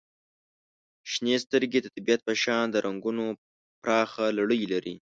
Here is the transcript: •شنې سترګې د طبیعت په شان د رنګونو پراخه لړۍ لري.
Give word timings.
•شنې 1.11 1.35
سترګې 1.45 1.79
د 1.81 1.87
طبیعت 1.95 2.21
په 2.27 2.33
شان 2.43 2.65
د 2.71 2.75
رنګونو 2.85 3.25
پراخه 3.81 4.25
لړۍ 4.39 4.61
لري. 4.73 4.95